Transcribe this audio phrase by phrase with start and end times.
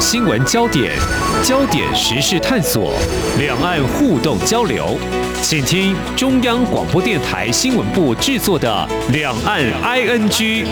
[0.00, 0.96] 新闻焦点、
[1.44, 2.94] 焦点时事探索、
[3.38, 4.96] 两岸互动交流，
[5.42, 10.64] 请听中央广播电台新闻部制作的《两岸 ING》。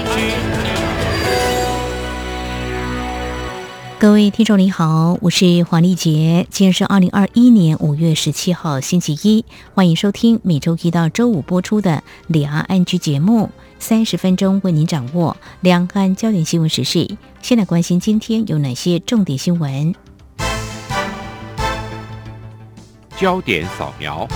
[3.99, 11.91] 各位听众您好，我是黄丽杰，今天是二零二一年五月十七号星期一，欢迎收听每周一到周五播出的
[12.29, 13.51] 《两岸 ING》节目。
[13.79, 17.17] 三十分钟为您掌握两岸焦点新闻时事。
[17.41, 19.95] 先来关心今天有哪些重点新闻？
[23.17, 24.29] 焦点扫描。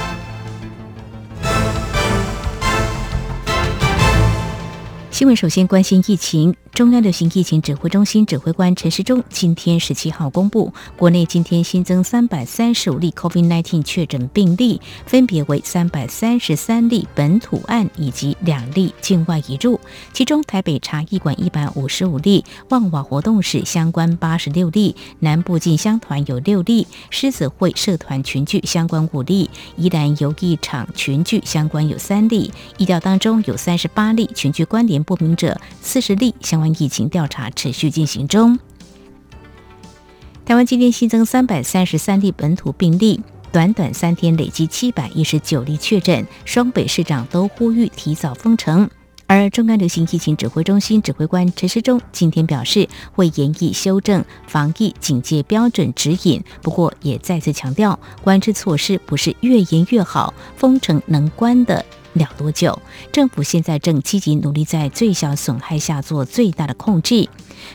[5.10, 6.54] 新闻首先关心疫情。
[6.74, 19.78] 中央流行疫情指挥中心指挥官陈时中今天十七号公布，国内今天新增三百三十五例 COVID-19 确诊病例，分别为三百三十三例本土案以及两例境外移入。
[20.14, 32.50] 其中台北茶艺馆一百五十五例，万瓦活动室相关八十六例，南部进香团有六例，狮子会社团群聚相关五例，宜兰游艺场群聚相关有三例。
[32.78, 36.61] 疫调当中有三十八例群聚关联不明者，四十例相。
[36.70, 38.58] 疫情调查持续进行中。
[40.44, 43.20] 台湾今天新增三百三十三例本土病例，
[43.52, 46.26] 短短三天累计七百一十九例确诊。
[46.44, 48.90] 双北市长都呼吁提早封城，
[49.28, 56.42] 而中央流行疫情指挥中心指挥官陈时中今天表示，会严议修正防疫警戒标准指引。
[56.60, 61.84] 不过，也再次强调，管制措施不是越严越好，封城能关的。
[62.14, 62.78] 了多久？
[63.12, 67.28] 政府现在正积极努力，在最小损害下做最大的控制。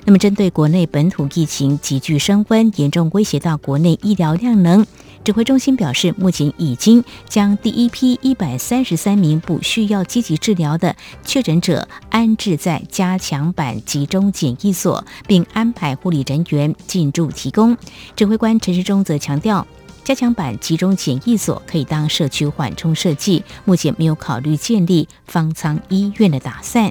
[0.06, 4.86] 那么，针对国内本土疫情急剧升温，严重威胁到国内医疗量能，
[5.24, 17.78] 指挥中心表示，目前已经将第一批一百三十三名不需要积极治疗的确诊者安置在加强版集中检疫所，并安排护理人员进驻提供。
[18.16, 19.66] 指挥官陈时中则强调。
[20.08, 26.90] 加强版集中检疫所可以当社区缓冲设计，目前没有考虑建立方舱医院的打算。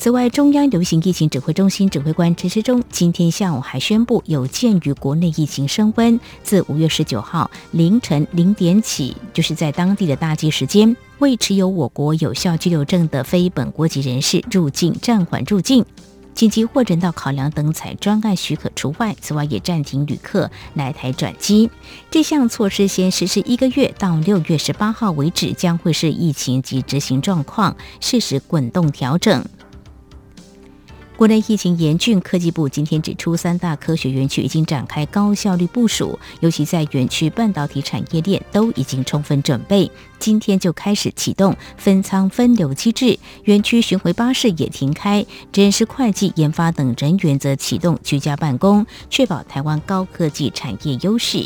[0.00, 15.86] 此外，中央流行疫情指挥中心指挥官陈时中今天下午还宣布，有鉴于国内疫情升温，自五月十九号凌晨零点起，就是在当地的大祭时间，未持有我国有效居留证的非本国籍人士入境暂缓入境。
[16.38, 19.16] 紧急或人道考量等采专案许可除外。
[19.20, 21.68] 此外，也暂停旅客来台转机。
[22.12, 29.44] 这项措施先实施一个月，到六月十八号为止，将会是疫情及执行状况适时滚动调整。
[31.18, 39.90] 国内疫情严峻，科技部今天指出，三大科学园区已经展开高效率部署，尤其在园区半导体产业链都已经充分准备。
[40.20, 51.44] 今天就开始启动分仓分流机制，园区巡回巴士也停开，人事、会计、研发等人员则启动居家办公，确保台湾高科技产业优势。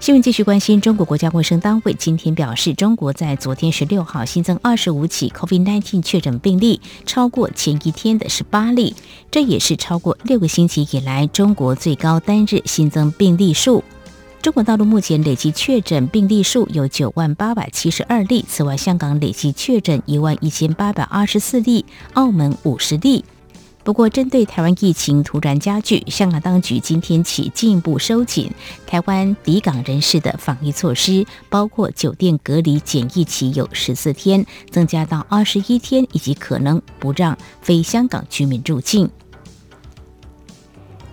[0.00, 8.94] 新闻继续关心，中国国家卫生单位今天表示，中国在昨天十六号新增二十五起 COVID-19 确诊病例，超过前一天的十八例，
[9.28, 13.82] 这也是超过六个星期以来中国最高单日新增病例数。
[14.40, 23.24] 中国大陆目前累计确诊病例数有九万八百七十二例，此外，香港累计确诊一万一千八百二十四例，澳门五十例。
[23.84, 28.50] 不过，针对台湾疫情突然加剧，香港当局今天起进一步收紧
[28.86, 39.08] 台湾抵港人士的防疫措施，包括酒店隔离检疫期有十四天，增加到二十一天，以及可能不让非香港居民入境。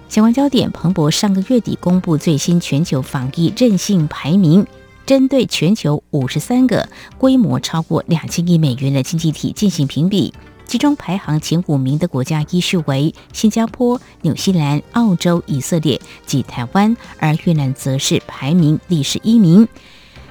[0.09, 4.65] 相关焦点：彭博上个月底公布最新全球防疫韧性排名，
[5.05, 10.33] 针对全球五十三个规模超过两千亿美元的经济体进行评比。
[10.65, 19.67] 其中排行前五名的国家依序为新加坡、纽西兰、澳洲、以色列及台湾，而越南则是排名第十一名。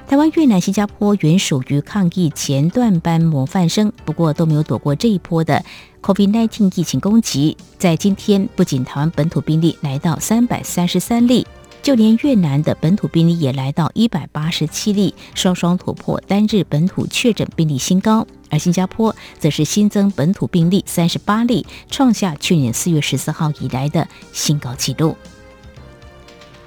[0.07, 5.65] 台湾、越南、新加坡原属于抗疫前段班模范生，不过都没有躲过这一波的
[6.03, 7.57] COVID-19 疫情攻击。
[7.79, 11.47] 在今天，不仅台湾本土病例来到三百三十三例。
[11.85, 18.25] 就连越南的本土病例也来到一百八十七例，双双突破单日本土确诊病例新高。
[18.49, 25.15] 而新加坡则是新增本土病例三十八例，创下去年四月十四号以来的新高纪录。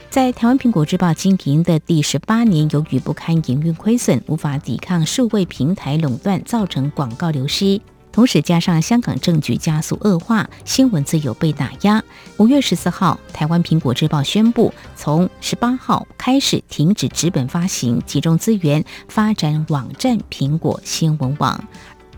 [0.09, 7.81] 在台湾苹果日报经营的第十八年，由于不堪营运亏损，无法抵抗数位平台垄断，造成广告流失。
[8.19, 12.03] 同时，加上香港政局加速恶化，新闻自由被打压。
[12.39, 21.63] 五月十四号，台湾苹果日报宣布，从十八号开始停止纸本发行，集中资源发展网站苹果新闻网。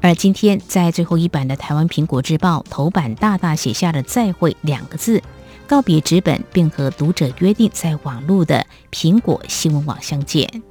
[0.01, 5.23] 而今天，在最后一版的台湾苹果日报头版大大写下了“再会”两个字。
[5.67, 10.63] 告别纸本，并和读者约定在网络的苹果新闻网相见。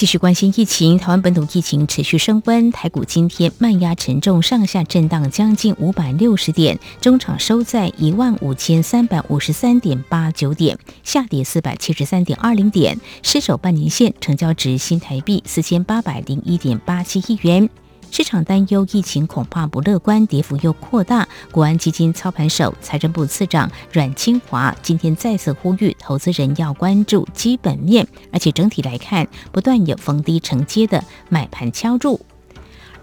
[0.00, 17.68] 继续关心疫情，台湾本土疫情持续升温，台股今天慢压沉重，上下震荡将近五百六十点，中场收在一万五千三百五十三点八九点，下跌四百七十三点二零点，失守半年线，成交值新台币四千八百零一点八七亿元。
[18.10, 21.26] 市场担忧疫情恐怕不乐观，跌幅又扩大。
[21.52, 32.20] 国安基金操盘手、财政部次长阮清华今天再次呼吁投资人要关注基本面，而且整体来看，不断有逢低承接的买盘敲入。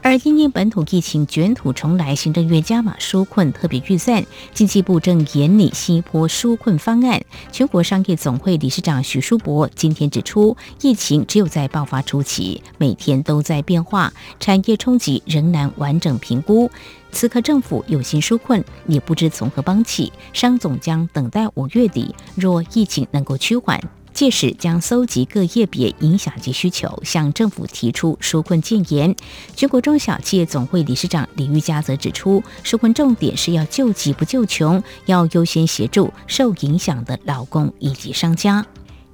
[0.07, 7.21] 而因应本土疫情卷土重来，行政院加码纾困特别预算，经济部正研拟新一波纾困方案。
[7.51, 16.71] 全国商业总会理事长许书博今天指出，疫情只有在爆发初期，每天都在变化，产业冲击仍难完整评估。
[17.11, 23.77] 此刻政府有心纾困，也不知从何帮起，商总将等待五月底，若疫情能够趋缓。
[24.17, 29.15] 届时将搜集各业别影响及需求，向政府提出纾困建言。
[29.55, 38.65] 全国中小企业总会理事长李玉佳则指出，纾困重点是要救急不救穷，要优先协助受影响的劳工以及商家。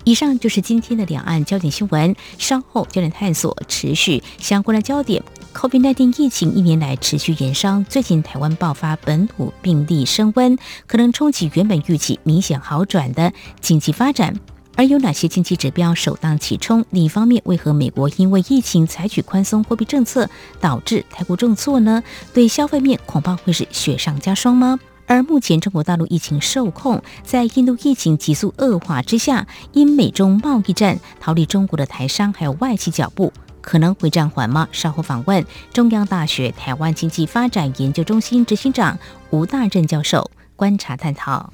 [0.05, 5.21] 以上就是今天的两岸焦点新闻，稍后焦点探索持续相关的焦点。
[5.53, 10.57] COVID-19 疫情一年来持续延烧，最近台湾爆发本土病例升温，
[10.87, 14.33] 可能冲击原本预期明显好转的经济发展。
[14.75, 16.83] 而有哪些经济指标首当其冲？
[16.89, 20.27] 另一方面，为何美国因为疫情采取宽松货币政策，
[20.59, 22.03] 导致台股重挫呢？
[22.33, 24.79] 对消费面恐怕会是雪上加霜吗？
[25.05, 33.31] 而目前中国大陆疫情受控，在印度疫情急速恶化之下，因美中贸易战逃离中国的台商还有外企脚步
[33.61, 34.67] 可能会暂缓吗？
[34.71, 38.97] 稍后访问中央大学台湾经济发展研究中心执行长
[39.29, 41.53] 吴大正教授观察探讨。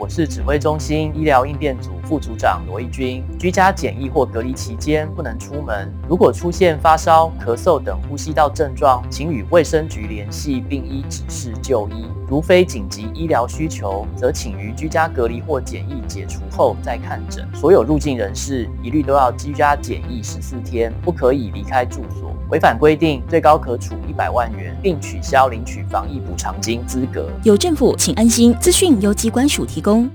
[0.00, 3.22] 我是指挥中心医疗应变组副组长罗义军。
[3.38, 12.06] 居家检疫或隔离期间不能出门，如果出现发烧、咳嗽等呼吸道症状，请与卫生局联系，并依指示就医。
[12.26, 17.46] 如非紧急医疗需求，则请于居家隔离或检疫解除后再看诊。
[17.52, 22.34] 所有入境人士一律都要居家检疫十四天，不可以离开住所。
[22.50, 27.28] 违反规定，最高可处一百万元，并取消领取防疫补偿金资格。
[27.44, 28.52] 有政府，请安心。
[28.60, 30.10] 资讯由机关署提供。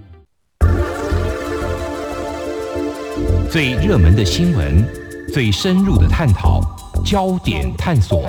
[3.49, 4.85] 最热门的新闻，
[5.33, 6.59] 最深入的探讨，
[7.05, 8.21] 焦点探索。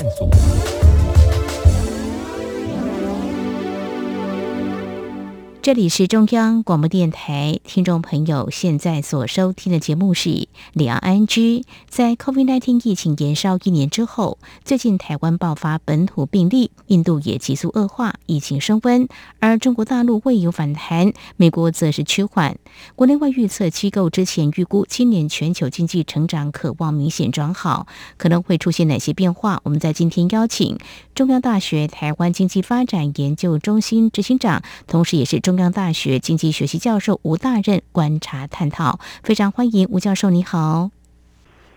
[5.67, 11.65] 这里是中央广播电台，听众朋友现在所收听的节目是两岸安居。
[11.89, 19.09] 在 COVID-19 疫情延烧一年之后，最近台湾爆发本土病例，印度也急速恶化，疫情升温，
[19.41, 22.57] 而中国大陆未有反弹，美国则是趋缓。
[22.95, 29.61] 国内外预测机构之前预估，今年全球经济成长渴望明显转好，可能会出现哪些变化？
[29.65, 30.79] 我们在今天邀请
[31.17, 35.56] 中央大学台湾经济发展研究中心执行长，同时也是中。
[35.57, 40.91] 中央大学经济学系教授吴大任观察探讨，非常欢迎吴教授，你好。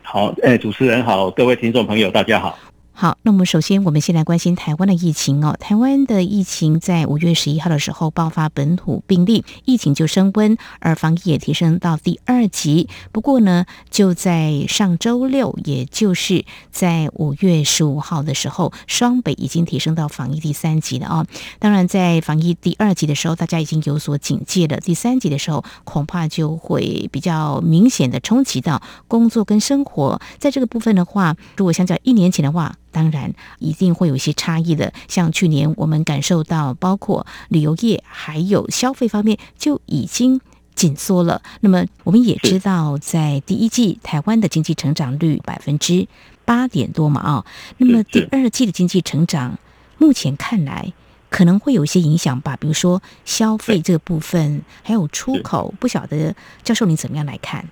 [0.02, 2.60] 好，哎，主持人好，各位听众朋友，大家好。
[3.02, 5.56] 好，那么首先我们先来关心台湾的疫情哦。
[5.58, 12.90] 台湾的疫情在五月十一号的时候爆发本土病例，疫情就升温，而防疫也提升到第二级。
[13.14, 21.26] 不过呢，就在上周六，也就是在五月十五号的时候，双北已经提升到防疫第三级了哦。
[21.58, 24.76] 当然，在防疫第二级的时候，大家已经有所警戒了。
[24.82, 30.20] 第三级的时候，恐怕就会比较明显的冲击到工作跟生活。
[30.38, 34.94] 在这个部分的话，如果相较一年前的话，当然，一定会有一些差异的。
[35.08, 40.42] 像去年我们感受到，包括旅游业还有消费方面就已经
[40.76, 41.42] 紧缩了。
[41.62, 46.08] 那么我们也知道，在第一季台湾的经济成长率百分之
[46.46, 47.46] 八点多嘛，啊，
[47.78, 49.60] 那么第二季的经济成长
[49.98, 50.94] 目前看来
[51.30, 52.58] 可能会有一些影响吧。
[52.60, 57.66] 比如说消费这个部分，还有出口，不晓得教授你怎么样来看？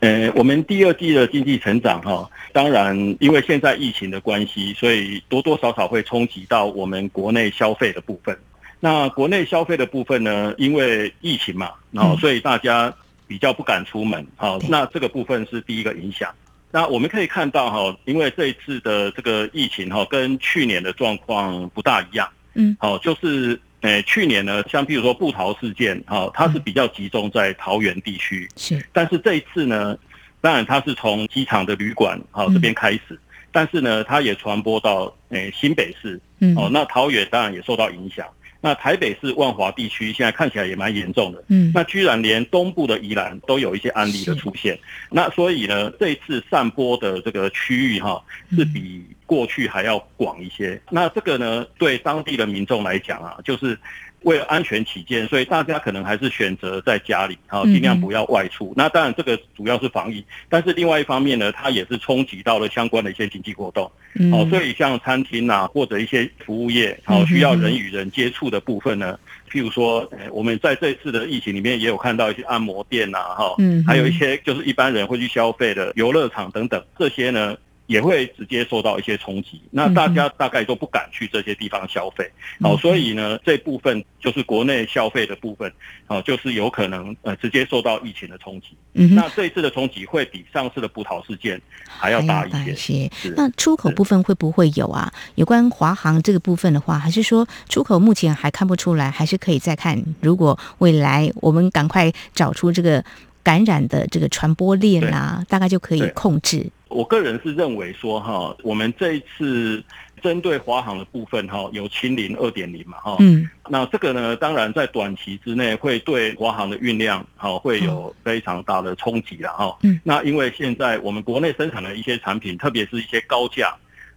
[0.00, 8.36] 呃，我们第二季的经济成长哈，当然因为现在疫情的关系，所以多多少少会冲击到我们国内消费的部分。
[8.80, 12.90] 那国内消费的部分呢，因为疫情嘛，然后所以大家
[13.26, 16.30] 比较不敢出门，好，那这个部分是第一个影响。
[16.72, 29.96] 那我们可以看到哈，因为这一次的这个疫情哈，跟去年的状况不大一样，嗯，好，就是诶，去年呢，像譬如说布桃事件，哈，它是比较集中在桃园地区，是，但是这一次呢，
[30.40, 33.18] 当然它是从机场的旅馆，好这边开始，
[33.50, 36.54] 但是呢，它也传播到诶新北市，嗯。
[36.56, 38.26] 哦，那桃园当然也受到影响。
[38.60, 44.78] 那台北市万华地区现在看起来也蛮严重的，嗯那居然连东部的宜兰都有一些案例的出现，
[45.10, 50.80] 那所以呢，这一次散播的这个区域哈是比过去还要广一些。
[50.90, 53.78] 那这个呢，对当地的民众来讲啊，就是。
[54.22, 58.72] 为了安全起见，所以大家可能还是选择在家里，好，尽量不要外出。
[58.76, 63.90] 那当然，这个主要是防疫，但是另外一方面呢，它也是冲击到了相关的一些经济活动。
[64.14, 69.18] 嗯哦，所以像餐厅啊，或者一些服务业，好需要人与人接触的部分呢，
[69.50, 77.56] 譬如说，呃我们在这次的疫情里面也有看到一些按摩店呐，哈，嗯还有一些就是一般人会去消费的游乐场等等，这些呢。
[77.90, 82.30] 也会直接受到一些冲击，那大家大概都不敢去这些地方消费，
[82.60, 85.72] 好、所以呢，这部分就是国内消费的部分，
[86.06, 88.68] 好、就是有可能呃直接受到疫情的冲击。
[88.94, 92.74] 嗯那这一次的冲击会比上次的葡萄事件还要大一些。
[92.76, 93.34] 些是。
[93.36, 95.12] 那出口部分会不会有啊？
[95.34, 100.00] 有关华航这个部分的话，还是说出口目前还看不出来，还是可以再看？
[100.20, 103.04] 如果未来我们赶快找出这个
[103.42, 106.70] 感染的这个传播链啦、大概就可以控制。
[106.88, 109.82] 我个人是认为说哈，我们这一次
[110.20, 113.48] 针对华航的部分哈，有清零二点零嘛哈，嗯。
[113.68, 119.78] 那这个呢，当然在短期之内会对华航的运量哈会有非常大的冲击了哈。
[119.82, 123.72] 嗯，那因为现在我们国内生产的一些产品，特别是一些高价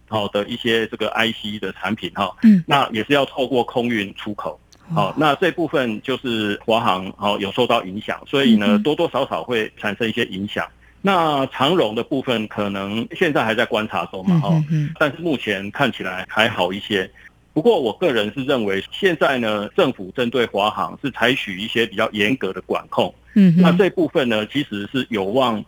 [0.08, 4.58] 好的一些这个 IC 的产品哈，嗯，那也是要透过空运出口。
[4.92, 10.66] 好，那这部分就是华航好有受到影响，所以嗯呢多多少少会产生一些影响。
[11.00, 14.64] 那长荣的部分可能现在还在观察中嘛，哈、
[14.98, 17.10] 但是目前看起来还好一些。
[17.52, 23.14] 不过我个人是认为，现在呢，政府针对华航是采取一些比较严格的管控。
[23.56, 25.64] 那这部分呢，其实是有望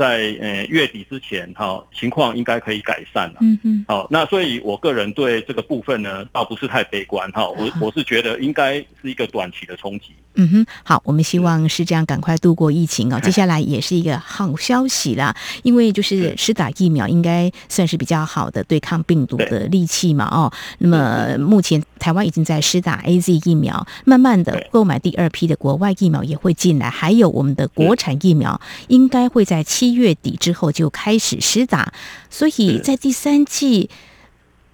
[0.00, 3.36] 在呃月底之前，哈、情况应该可以改善了。
[3.42, 7.46] 嗯嗯，好，那所以我个人对这个部分呢，倒不是太悲观哈。
[7.46, 10.06] 我我是觉得应该是一个短期的冲击。
[10.36, 13.20] 嗯哼，好，我们希望是这样，赶快度过疫情哦。
[13.20, 20.50] 接下来也是一个好消息啦，因为就是施打疫苗，应该算是比较好的对抗病毒的利器嘛哦。
[20.78, 31.92] 那么目前台湾已经在施打 A Z 疫苗，慢慢的购买第二批的国外疫苗也会进来，还有我们的国产疫苗，应该会在七月底之后就开始施打，
[32.28, 33.90] 所以在第三季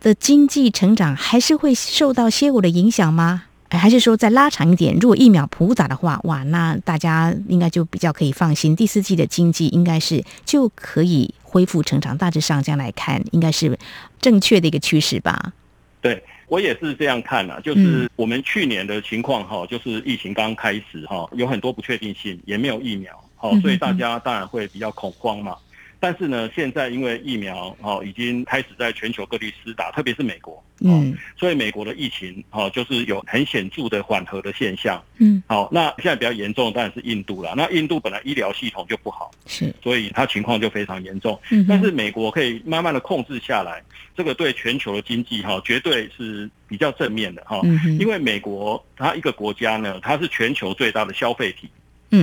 [0.00, 3.44] 的经济成长还是会受到些微的影响吗？
[3.68, 4.96] 哎还是说再拉长一点？
[5.00, 8.76] 如果疫苗普打的话，哇，那大家应该就比较可以放心。
[8.76, 13.76] 第四季的经济应该是就可以恢复成长，大致上这样来看，应该是
[14.20, 15.52] 正确的一个趋势吧？
[16.00, 25.56] 对我也是这样看啊，就是我们去年的情况哈，就是疫情刚开始哈，有很多不确定性，也没有疫苗，好嗯，所以大家当然会比较恐慌嘛。
[25.98, 35.02] 但是呢，现在因为疫苗哦已经开始在全球各地施打，特别是美国，哦，嗯所以美国的疫情哦就是有很显著的缓和的现象。
[35.16, 37.54] 嗯，好，那现在比较严重的当然是印度了。
[37.56, 41.40] 那印度本来医疗系统就不好，是，所以它情况就非常严重。
[41.50, 43.82] 嗯但是美国可以慢慢的控制下来，
[44.14, 47.62] 这个对全球的经济哈，绝对是比较正面的哈。
[47.64, 51.70] 嗯，因为美国它一个国家呢，它是全球最大的消费体，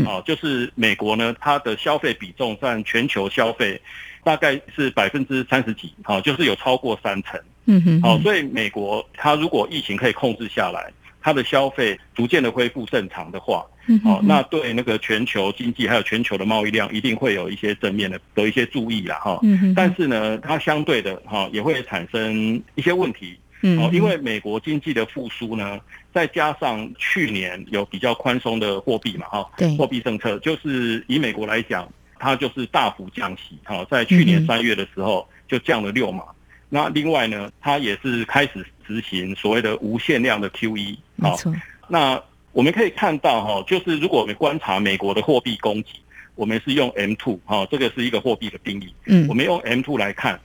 [0.02, 0.06] 嗯。
[0.06, 3.80] 哦，就是美国呢，它的消费比重占全球消费
[4.24, 25.80] 大概是百分之三十几，好、就是有超过三成，嗯哼，好、所以美国它如果疫情可以控制下来，它的消费逐渐的恢复正常的话，嗯哼哦，那对那个全球经济还有全球的贸易量一定会有一些正面的的一些注意啦，哈、嗯哼，但是呢，它相对的哈、也会产生一些问题，嗯哦，因为美国经济的复苏呢，
[26.14, 29.76] 再加上去年有比较宽松的货币嘛，哈、对。
[29.78, 31.90] 货币政策，就是以美国来讲，
[32.20, 36.24] 它就是大幅降息，哈、在去年三月的时候就降了六码。
[36.70, 41.56] 那另外呢，它也是开始执行所谓的无限量的 QE，好、没错，
[41.88, 45.90] 那我们可以看到哈，就是如果我们观察美国的货币供给，
[46.36, 48.94] 我们是用 M two 哈，这个是一个货币的定义。
[49.06, 49.28] 嗯。
[49.28, 50.40] 我们用 M two 来看，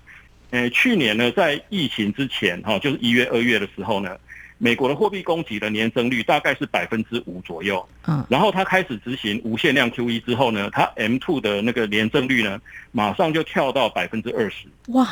[0.50, 4.16] 呃，去年呢，在疫情之前哈，就是一月、二月的时候呢，
[4.56, 7.86] 美国的货币供给的年增率大概是百分之五左右。
[8.06, 12.58] 嗯然后它开始执行无限量 QE 之后呢，它 M two 的那个年增率呢，
[12.92, 14.66] 马上就跳到百分之二十。
[14.88, 15.06] 哇，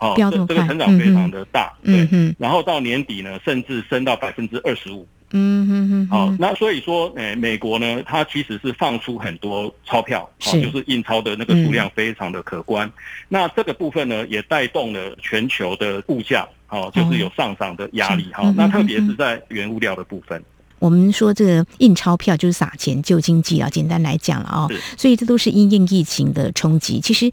[0.00, 2.02] 哦，飙这个成长非常的大，对。
[2.02, 5.06] 嗯哼，然后到年底呢，甚至升到百分之二十五。
[5.32, 12.90] 嗯哼哼好、哼，那所以说，诶、美国呢，它其实是放出很多钞票，好、是就是印钞的那个数量非常的可观。
[13.28, 20.42] 那这个部分呢，也带动了全球的物价，好、就是有上涨的压力，哈、是嗯那特别嗯嗯是在原物料的部分。
[20.78, 27.00] 我们说这个印钞票就是撒钱救经济啊，简单来讲了哦是，所以这都是因应疫情的冲击。
[27.00, 27.30] 其实。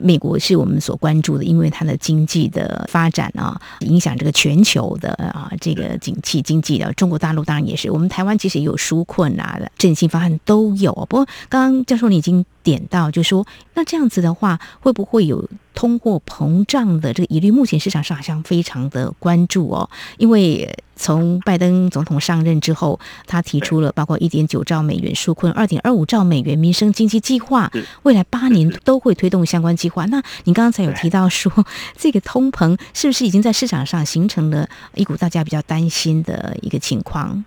[0.00, 6.92] 美国是我们所关注的，因为它的经济的发展啊，影响这个全球的啊这个景气经济的。
[6.94, 10.92] 中国大陆当然也是，我们台湾其实也有纾困啊、振兴方案都有。
[11.08, 17.50] 不过刚刚教授你已经点到，就说那这样子的话，会不会有通货膨胀的这个疑虑？
[17.50, 19.88] 目前市场上好像非常的关注哦，
[20.18, 27.70] 因为从拜登总统上任之后，他提出了包括一点九兆美元纾困、二点二五兆美元民生经济计划，
[28.02, 30.04] 未来八年都会推动相关计划。
[30.06, 31.50] 那你刚刚才有提到说，
[31.96, 37.44] 这个通膨是不是已经在市场上形成了一股大家比较担心的一个情况？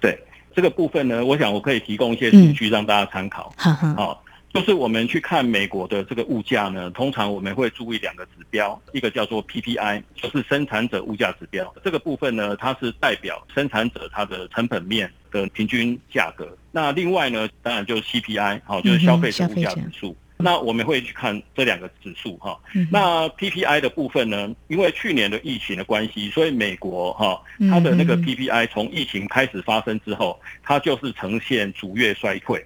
[0.00, 0.18] 对
[0.54, 3.52] 这个部分呢，我想我可以提供一些嗯数据让大家参考。
[3.56, 4.21] 好、
[4.52, 11.74] 就是我们去看美国的这个物价呢，通常我们会注意两个指标，一个叫做 PPI，就是生产者物价指标。
[11.82, 16.54] 这个部分呢，它是代表生产者它的成本面的平均价格。
[16.70, 20.14] 那另外呢，当然就是 CPI，好、就是消费者物价指数。
[20.36, 22.58] 那我们会去看这两个指数哈。
[22.74, 27.40] 嗯那 PPI 的部分呢，因为去年的疫情的关系，所以美国哈
[27.70, 32.62] 它的那个 PPI 从疫情开始发生之后，它就是呈现逐月衰退。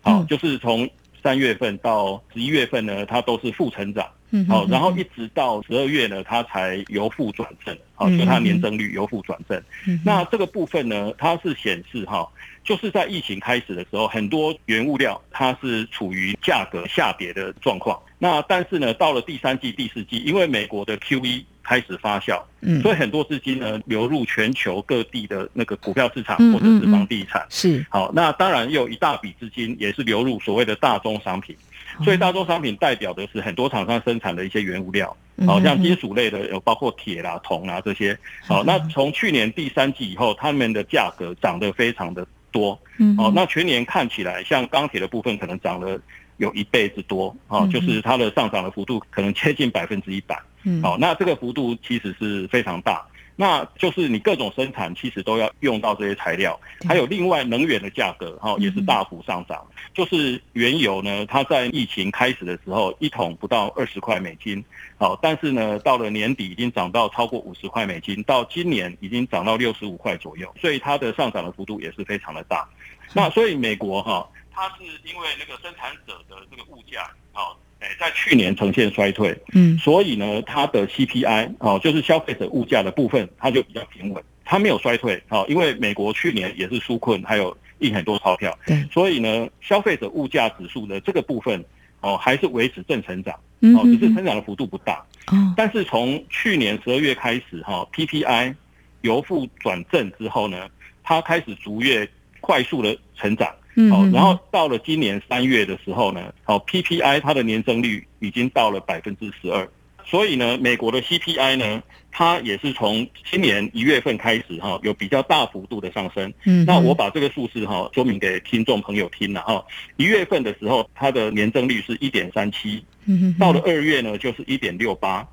[0.00, 0.88] 好、嗯就是从
[1.28, 4.08] 三月份到十一月份呢，它都是负成长。
[4.30, 7.76] 嗯哼好、然后一直到十二月呢，它才由负转正。
[7.94, 9.62] 好、嗯就它年增率由负转正。
[9.86, 12.26] 嗯那这个部分呢，它是显示哈，
[12.64, 18.00] 就是在疫情开始的时候，很多原物料它是处于价格下跌的状况。
[18.18, 22.80] 那但是呢，到了第三季、第四季，因为美国的 QE 开始发酵，嗯。
[22.80, 27.46] 所以很多资金呢流入全球各地的那个股票市场嗯或者是房地产。
[27.50, 27.84] 是。
[27.90, 31.54] 好，那当然也有一大笔资金也是流入所谓的大宗商品，
[32.02, 35.14] 所以大宗商品代表的是很多厂商生产的一些原物料，
[35.46, 38.18] 好、嗯像金属类的有包括铁啦、铜啦这些。
[38.46, 42.78] 好，那从去年第三季以后，他们的价格涨得非常的多。
[42.98, 46.00] 嗯哦，那全年看起来，像钢铁的部分可能涨了
[46.38, 50.40] 有一倍之多，哦嗯，就是它的上涨的幅度可能接近百分之一百。
[50.64, 53.06] 嗯好，那这个幅度其实是非常大。
[53.40, 59.64] 那就是你各种生产其实都要用到这些材料，还有另外能源的价格哈、也是大幅上涨。
[59.94, 64.64] 就是原油呢，它在疫情开始的时候一桶不到二十块美金，
[64.96, 72.68] 好，但是呢到了年底已经涨到超过五十块美金，到今年已经涨到六十五块左右，所以它的上涨的幅度也是非常的大。
[73.14, 79.78] 那所以美国哈、它是因为那个生产者的这个物价，好、哎，在去年呈现衰退，嗯。
[79.78, 88.82] 所以呢，它的 CPI 哦，就是消费者物价的部分，它就比较平稳，它没有衰退哦，因为美国去年也是纾困，还有印很多钞票，对。
[88.92, 91.64] 所以呢，消费者物价指数的这个部分
[92.00, 95.06] 哦，还是维持正成长嗯哦，只是哼成长的幅度不大。
[95.28, 95.54] 哦。
[95.56, 98.56] 但是从去年十二月开始哈、PPI
[99.02, 100.68] 由负转正之后呢，
[101.04, 103.54] 它开始逐月快速的成长。
[103.90, 109.68] 哦嗯哼，然后到了今年三月的时候呢，哦，PPI 它的年增率已经到了百分之十二，
[110.04, 116.32] 所以呢，美国的 CPI 呢，它也是从今年一月份开始哈、有比较大幅度的上升。
[116.44, 119.64] 嗯那我把这个数字哈、说明给听众朋友听了哈。
[119.96, 125.24] 一月份的时候，它的年增率是一点三七，嗯哼到了二月呢就是一点六八，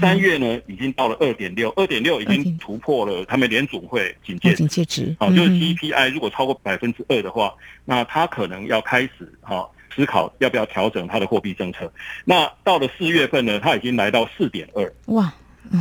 [0.00, 7.54] 三月呢已经到了二点六，二点六已经突破了他们联总会警戒哦警戒值好，就是 CPI 如果超过百分之二的话，
[7.84, 11.92] 那他可能要开始哈思考要不要调整他的货币政策。
[12.24, 15.32] 那到了四月份呢，它已经来到四点二，哇，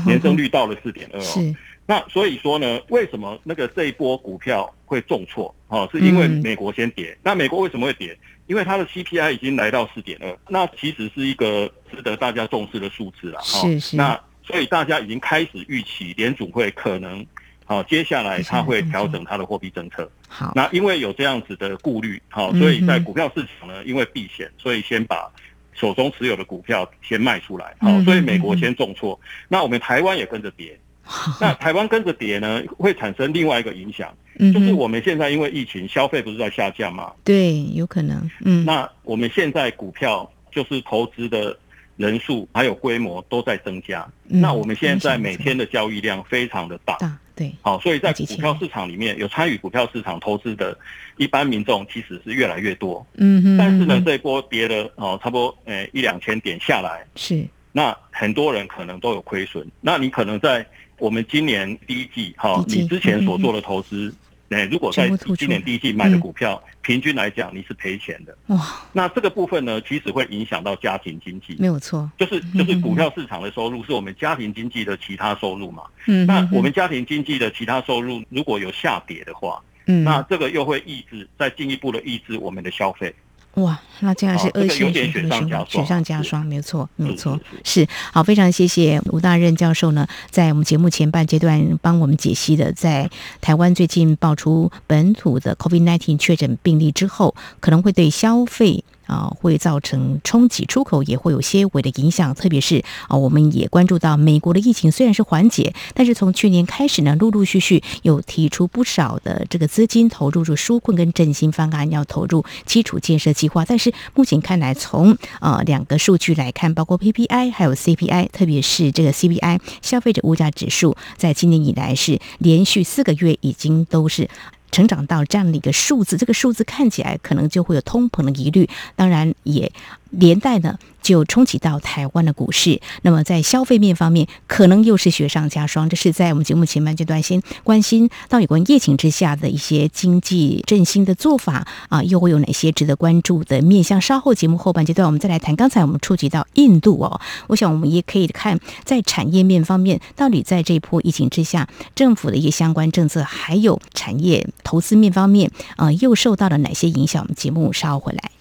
[0.05, 1.23] 年增率到了四点二哦。
[1.23, 5.53] 是那所以说呢，为什么那个这一波股票会重挫？
[5.67, 7.17] 哦，是因为嗯美国先跌。
[7.23, 8.17] 那美国为什么会跌？
[8.51, 13.39] 因为它的 CPI 已经来到四点二，那其实是一个值得大家重视的数字了。
[13.39, 17.25] 哈是是那所以大家已经开始预期联储会可能，
[17.63, 20.11] 好、接下来它会调整它的货币政策。
[20.27, 25.31] 好，那因为有这样子的顾虑，好、嗯所以在股票市场呢，因为避险，所以先把
[25.71, 30.77] 手中持有的股票先卖出来，好、嗯所以美国先重挫，那我们台湾也跟着跌。
[31.41, 37.11] 那台湾跟着跌呢，会产生另外一个影响，嗯就是我们现在因为疫情，消费不是在下降吗？
[37.23, 38.63] 对有可能嗯。
[38.65, 41.57] 那我们现在股票就是投资的
[41.97, 47.53] 人数还有规模都在增加，嗯那我们现在每天的交易量非常的大，大对。
[47.61, 50.77] 好，所以在股票市场里面有参与股票市场投资的
[51.17, 59.65] 一般民众其实是越来越多，嗯哼，但是呢这一波跌了哦，差不多呃一两千点下来，是那很多人可能都有亏损。
[59.79, 60.65] 那你可能在
[60.97, 64.13] 我们今年第一季哈，你之前所做的投资
[64.49, 68.37] 哎，如果在今年第一季买的股票，平均来讲你是赔钱的。
[68.47, 71.55] 哇，那这个部分呢，其实会影响到家庭经济。
[71.57, 75.83] 没有错，就是就是股票市场的收入是我们家庭经济的其他收入嘛。
[76.05, 83.15] 嗯，那我们家庭经济的其他收入如果有下跌的话，嗯，那这个又会抑制，再进一步的抑制我们的消费。
[83.55, 93.09] 哇，那这样是恶性循环，雪上加霜，没有错，没有错，是好，非常谢谢吴大任教授呢，在我们节目前半阶段帮我们解析的，在
[93.41, 98.83] 台湾最近爆出本土的 COVID-19 确诊病例之后，可能会对消费。
[99.11, 102.33] 啊，会造成冲击，出口也会有些微的影响。
[102.33, 113.65] 特别是啊，我们也关注到美国的疫情虽然是缓解，但是从去年开始呢，陆陆续续有提出不少的这个资金投入入纾困跟振兴方案，要投入基础建设计划。
[113.65, 124.29] 但是目前看来，从呃两个数据来看，包括 PPI 还有 CPI，特别是这个 CPI 消费者物价指数，在今年以来是连续四个月已经都是。
[124.71, 129.71] 成长到这样的一个数字，这个数字看起来可能就会有通膨的疑虑，当然也
[130.11, 130.77] 连带呢。
[131.01, 135.89] 就冲击到台湾的股市，那么在消费面方面，可能又是雪上加霜。
[135.89, 143.99] 这是在我们节目前半阶段先关心到有关疫情之下的一些经济振兴的做法啊，又会有哪些值得关注的面向？
[143.99, 145.55] 稍后节目后半阶段，我们再来谈。
[145.55, 157.23] 刚才我们触及到印度哦，我想我们也可以看在产业面方面，到底在这一波疫情之下，政府的一些相关政策，还有产业投资面方面啊，又受到了哪些影响？
[157.23, 158.40] 我们节目稍后回来。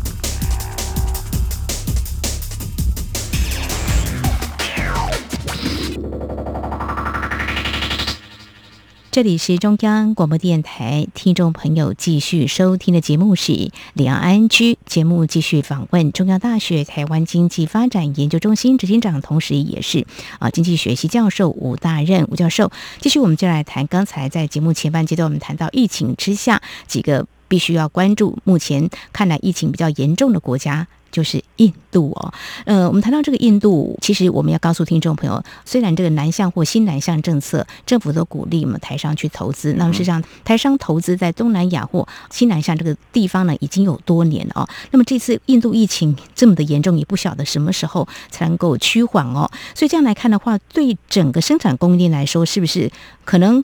[9.11, 13.51] 这里是中央广播电台，听众朋友继续收听的节目是
[13.93, 20.07] 《两岸安居》节目，继续访问中央大学台湾经济发展研究中心执行长，同时也是
[20.39, 22.71] 啊经济学系教授吴大任吴教授。
[23.01, 30.87] 继续，我们就来谈刚才在节目前半阶段，我们谈到疫情之下几个必须要关注，目前看来疫情比较严重的国家。
[31.11, 32.33] 就是印度哦，
[32.65, 44.69] 呃，我们谈到这个印度，其实我们要告诉听众朋友，虽然这个南向或新南向政策，政府都鼓励我们台商去投资，那么实际上台商投资在东南亚或新南向这个地方呢，已经有多年了哦。
[44.91, 49.51] 那么这次印度疫情这么的严重，也不晓得什么时候才能够趋缓哦。
[49.75, 52.89] 所以这样来看的话，对整个生产供应链来说，是不是
[53.25, 53.63] 可能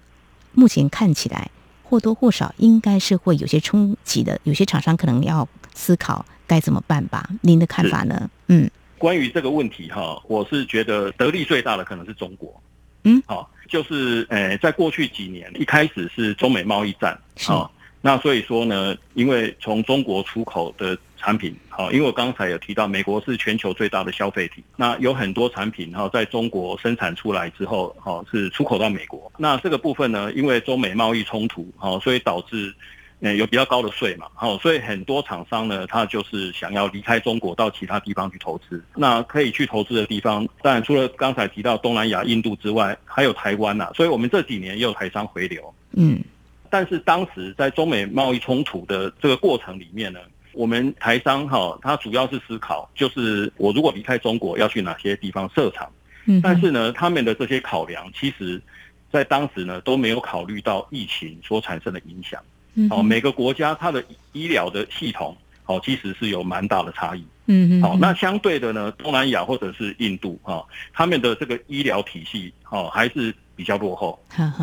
[0.53, 1.49] 目前看起来
[1.83, 4.39] 或多或少应该是会有些冲击的？
[4.43, 6.25] 有些厂商可能要思考。
[6.47, 7.29] 该怎么办吧？
[7.41, 8.29] 您的看法呢？
[8.47, 12.59] 嗯，关于这个问题哈，我是觉得得利最大的可能是中国。
[13.03, 29.31] 嗯，好，就是呃，在过去几年一开始是中美贸易战，好，那所以说呢，因为从中国出口的产品，好，因为我刚才有提到，美国是全球最大的消费体，那有很多产品哈，在中国生产出来之后，哈，是出口到美国。
[29.37, 32.73] 那这个部分呢，因为中美贸易冲突，好，所以导致。
[33.19, 38.83] 嗯，有比较高的税嘛，好，所以很多厂商呢，他就是想要离开中国到其他地方去投资。
[38.95, 43.91] 那可以去投资的地方，当然除了刚才提到东南亚、印度之外，还有台湾呐。
[43.95, 45.73] 所以我们这几年也有台商回流。
[45.93, 46.23] 嗯，
[46.69, 50.19] 但是当时在中美贸易冲突的这个过程里面呢，
[50.53, 55.91] 我们台商哈，他主要是思考，就是我如果离开中国要去哪些地方设厂。
[56.27, 58.61] 嗯，但是呢，他们的这些考量，其实
[59.11, 62.39] 在当时呢都没有考虑到疫情所产生的影响。
[62.89, 67.25] 好，每个国家它的医疗的系统，好，其实是有蛮大的差异。
[67.47, 67.81] 嗯嗯。
[67.81, 74.19] 好，那相对的呢，东南亚或者是印度，哈，他们的这个医疗体系，哦，还是比较落后。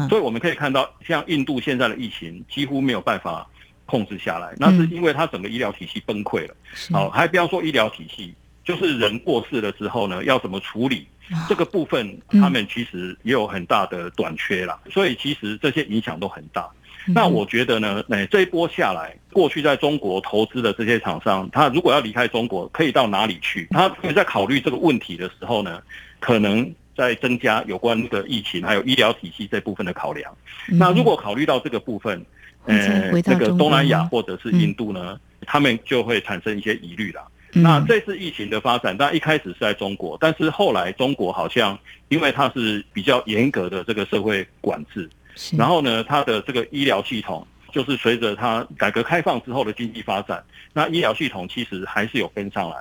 [0.09, 3.47] 所以我们可以看到，像印度现在的疫情几乎没有办法
[3.87, 6.55] 控制下来，那是因为它整个医疗体系崩溃了。
[6.93, 8.33] 好，还不要说医疗体系，
[8.65, 11.07] 就是人过世了之后呢，要怎么处理
[11.49, 14.79] 这个部分，他们其实也有很大的短缺啦。
[14.91, 16.71] 所以其实这些影响都很大。
[17.07, 23.67] 那我觉得呢，哎，这一波下来，过去在中国投资的这些厂商，他如果要离开中国，可以到哪里去？
[23.71, 25.83] 他在考虑这个问题的时候呢，
[26.19, 30.35] 可能在增加有关的疫情还有医疗体系这部分的考量。
[30.69, 32.25] 那如果考虑到这个部分，
[32.65, 37.21] 呃，这个东南亚或者是印度呢，他们就会产生一些疑虑了。
[37.53, 45.09] 那这次疫情的发展，但一开始是在中国，但是后来中国好像因为它是比较严格的这个社会管制。
[45.57, 50.43] 然后呢，它的这个医疗系统就是随着它改革开放之后的经济发展，
[50.73, 52.77] 那医疗系统其实还是有跟上来。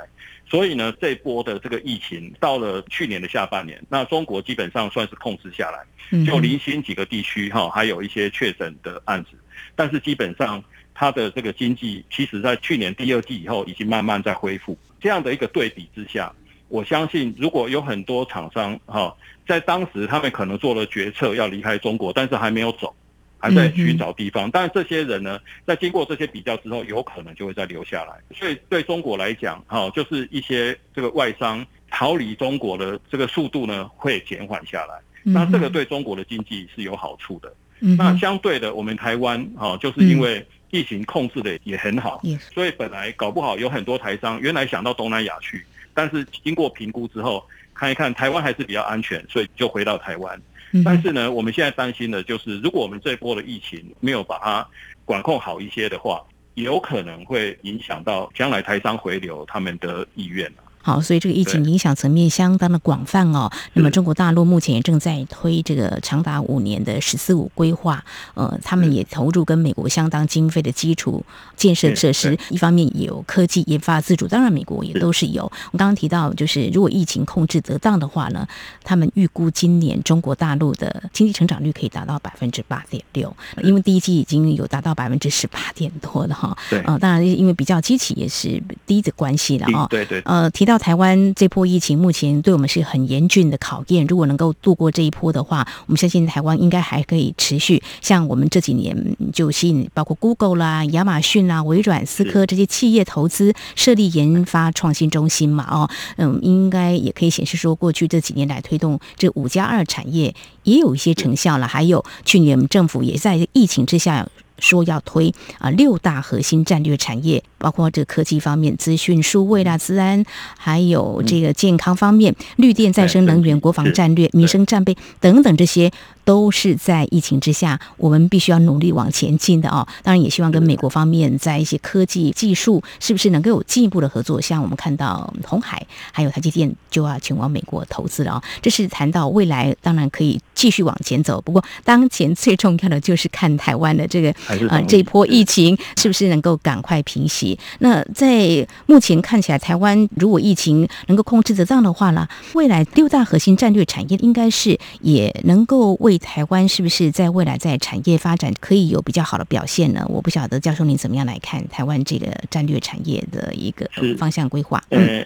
[0.46, 9.30] 所以呢，这波的这个疫情到了去年的下半年，那中国基本上算是控制下来，就零星几个地区哈，还有一些确诊的案子，
[9.74, 10.62] 但是基本上
[10.94, 14.78] 它的这个经济，其实在去年第二季以后已经慢慢在恢复。
[15.00, 16.32] 这样的一个对比之下，
[16.68, 19.16] 我相信如果有很多厂商哈，
[19.48, 22.94] 在当时他们可能做了决策要离开中国，但是还没有走。
[23.40, 28.14] 还在寻找地方，但是这些人呢，在经过这些比较之后，有可能就会再留下来。
[28.34, 34.98] 所以对中国来讲，哈，就是一些这个外商逃离中国的这个速度呢，会减缓下来。
[35.24, 37.54] 那这个对中国的经济是有好处的。
[37.80, 42.22] 那相对的，我们台湾哈，就是因为疫情控制的也很好，
[42.54, 50.40] 所以本来搞不好有很多台商原来想到东南亚去，但是经过评估之后，看一看台湾还是比较安全，所以就回到台湾。
[50.84, 54.68] 但是呢，我们现在担心的就是，如果我们这波的疫情没有把它
[55.06, 56.24] 管控好一些的话，
[56.56, 60.52] 有可能会影响到将来台商回流他们的意愿
[60.86, 63.50] 好，所以这个疫情影响层面相当的广泛哦。
[63.72, 71.24] 那么中国大陆目前也正在推这个长达五年的“十四五”规划，呃，他们也投入跟美国相当经费的基础
[71.56, 72.38] 建设设施。
[72.50, 75.50] 一方面有科技研发自主，当然美国也都是有。
[75.72, 78.46] 我刚刚提到，就是如果疫情控制得当的话呢，
[78.84, 86.58] 他们预估今年中国大陆的经济成长率可以达到百分之八点六，因为第一季已经有达到百分之十八点多了哈。
[86.70, 89.88] 对，呃，当然因为比较机器也是低的关系了啊。
[89.90, 90.20] 对对。
[90.26, 90.73] 呃，提到。
[90.74, 94.08] 到台湾这波疫情，目前对我们是很严峻的考验。
[94.08, 97.84] 如果能够度过这一波的话，我们相信台湾应该还可以持续。
[98.02, 110.34] 像我们这几年就吸引包括 Google 啦、亚马逊啦、微软、思科这些企业投资设立研发创新中心嘛，哦，嗯，应该也可以显示说，过去这几年来推动这五加二产业
[110.64, 111.68] 也有一些成效了。
[111.68, 114.28] 还有去年我们政府也在疫情之下。
[114.64, 120.24] 说要推啊六大核心战略产业，包括这科技方面、资讯、数位啦、治安，
[120.58, 125.92] 还有这个健康方面、绿电、再生能源、国防战略、民生战备等等这些。
[126.26, 129.88] 都是在疫情之下，我们必须要努力往前进的哦。
[130.02, 134.40] 当然，也希望跟美国方面在一些科技技术，是不是能够有进一步的合作？
[134.42, 138.44] 像我们看到红海还有台积电就要前往美国投资了哦。
[138.62, 141.42] 这是谈到未来，当然可以继续往前走。
[141.42, 144.30] 不过，当前最重要的就是看台湾的这个
[144.70, 147.58] 啊这一波疫情是不是能够赶快平息。
[147.80, 160.06] 那在目前看起来，台湾如果疫情能够控制得当的话呢，未来六大核心战略产业应该是也能够为台湾是不是在未来在产业发展可以有比较好的表现呢？
[160.10, 164.84] 我不晓得教授您怎么样来看台湾这个战略产业的一个方向规划。
[164.90, 165.26] 呃，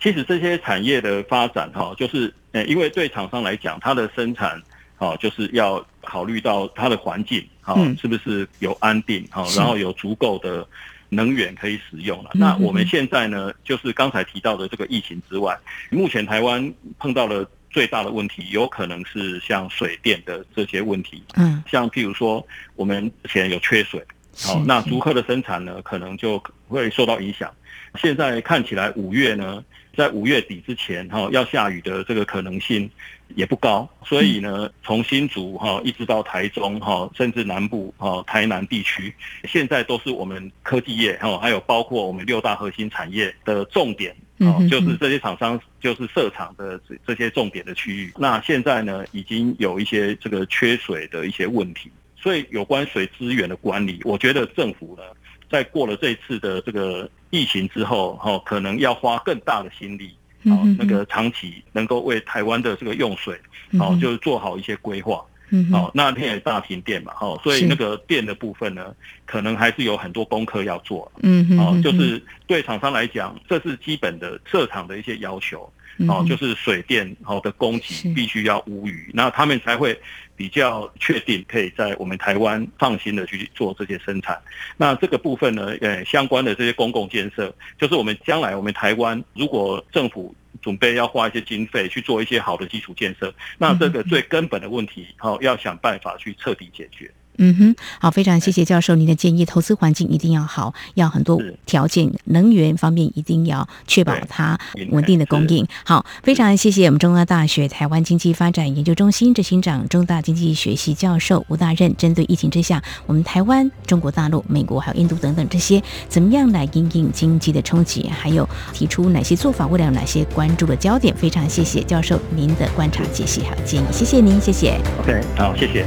[0.00, 4.60] 其实这些产业的发展哈，就是呃，因为对厂商来讲，它的生产
[4.98, 10.66] 哦，就是要考虑到它的环境哈，是不是有安定哈，然后有足够的
[11.08, 12.30] 能源可以使用了。
[12.34, 15.58] 那我们现在呢，就是刚才提到的这个疫情之外，
[15.90, 17.48] 目前台湾碰到了。
[17.70, 24.04] 最大的问题有可能是像水电的这些问题，嗯，像譬如说我们之前有缺水，
[24.42, 27.52] 好，那竹科的生产呢可能就会受到影响。
[28.00, 29.64] 现在看起来五月呢，
[29.96, 32.88] 在五月底之前哈要下雨的这个可能性
[33.34, 39.12] 也不高，所以呢，从新竹哈一直到台中哈，甚至南部哈台南地区，
[39.44, 44.14] 现在都是我们科技业哈，还有包括我们六大核心产业的重点。
[44.40, 48.10] 哦，就是这些厂商就是设厂的这这些重点的区域。
[48.16, 55.02] 那现在呢，已经有一些这个缺水的一些问题，所以有关水资源的管理，我觉得政府呢，
[55.50, 63.38] 在过了这次的这个疫情之后，哈，可能要花更大的心力，哦，那个长期能够为台湾的这个用水，
[63.78, 65.22] 哦，就是做好一些规划。
[65.50, 68.94] 嗯，好，那天也大停电嘛，哈，所以那个电的部分呢，
[69.26, 71.10] 可能还是有很多功课要做。
[71.22, 75.70] 嗯哼，哦，就是对厂商来讲，这是基本的设厂的一些要求。
[76.08, 80.00] 哦，就是水电哦的供给必须要无虞，那他们才会
[80.34, 84.40] 比较确定可以在我们台湾放心的去做这些生产。
[84.78, 90.34] 那这个部分呢，呃，相关的这些公共建设，就是我们将来我们台湾如果政府。
[90.60, 97.10] 准备要花一些经费去做一些好的基础建设，那这个最根本的问题，好要想办法去彻底解决。
[97.42, 99.46] 嗯哼，好，非常谢谢教授您的建议。
[99.46, 104.58] 投资环境一定要好，要很多条件，能源方面一定要确保它
[104.90, 105.66] 稳定的供应。
[105.84, 121.16] 好，非常谢谢我们中央大学台湾经济发展研究中心执行长、中大经济学系教授吴大任，针对疫情之下，我们台湾、中国大陆、美国还有印度等等这些，怎么样来应应经济的冲击，还有提出哪些做法，未来有哪些关注的焦点？
[121.16, 124.78] 非常谢谢教授您的观察、解析还有建议，谢谢您，谢谢。
[125.00, 125.86] OK，好，谢谢。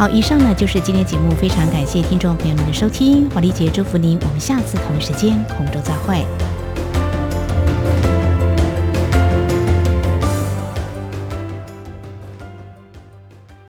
[0.00, 6.24] 好，以上呢就是今天节目，非常感谢听众朋友们的收听，华丽姐祝福您，我们下次同一时间空中再会。